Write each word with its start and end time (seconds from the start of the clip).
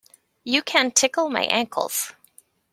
You 0.43 0.63
can 0.63 0.89
tickle 0.89 1.29
my 1.29 1.43
ankles. 1.43 2.13